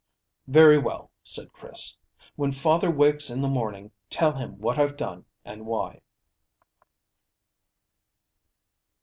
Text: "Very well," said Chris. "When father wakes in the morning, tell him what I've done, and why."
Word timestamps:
"Very 0.47 0.79
well," 0.79 1.11
said 1.23 1.53
Chris. 1.53 1.95
"When 2.35 2.51
father 2.53 2.89
wakes 2.89 3.29
in 3.29 3.39
the 3.43 3.47
morning, 3.47 3.91
tell 4.09 4.31
him 4.33 4.57
what 4.59 4.79
I've 4.79 4.97
done, 4.97 5.25
and 5.45 5.67
why." 5.67 6.01